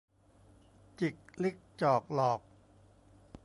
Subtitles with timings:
[0.99, 2.41] จิกลิกจอกหลอก